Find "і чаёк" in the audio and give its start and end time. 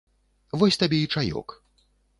1.05-1.57